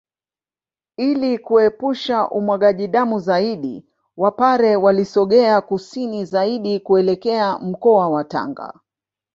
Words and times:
Ili 0.97 1.37
kuepusha 1.39 2.29
umwagaji 2.29 2.87
damu 2.87 3.19
zaidi 3.19 3.85
Wapare 4.17 4.75
walisogea 4.75 5.61
kusini 5.61 6.25
zaidi 6.25 6.79
kuelekea 6.79 7.59
mkoa 7.59 8.09
wa 8.09 8.23
Tanga 8.23 8.73